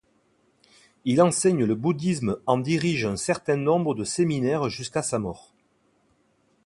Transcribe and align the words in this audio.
Il 1.05 1.21
enseigne 1.21 1.63
le 1.63 1.75
bouddhisme 1.75 2.39
en 2.47 2.57
dirige 2.57 3.05
un 3.05 3.17
certain 3.17 3.55
nombre 3.55 3.93
de 3.93 4.03
séminaires 4.03 4.67
jusqu'à 4.67 5.03
sa 5.03 5.19
mort. 5.19 5.53